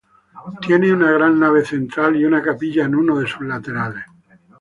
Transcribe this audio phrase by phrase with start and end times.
[0.63, 4.03] Tiene una gran nave central y una capilla en uno de sus laterales.